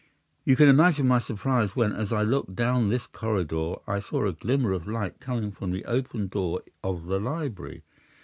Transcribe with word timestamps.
You 0.45 0.55
can 0.55 0.67
imagine 0.67 1.07
my 1.07 1.19
surprise 1.19 1.75
when, 1.75 1.91
as 1.91 2.11
I 2.11 2.23
looked 2.23 2.55
down 2.55 2.89
this 2.89 3.05
corridor, 3.05 3.75
I 3.85 3.99
saw 3.99 4.25
a 4.25 4.33
glimmer 4.33 4.71
of 4.73 4.87
light 4.87 5.19
coming 5.19 5.51
from 5.51 5.69
the 5.69 5.85
open 5.85 6.25
door 6.27 6.63
of 6.83 7.05
the 7.05 7.19
library. 7.19 7.83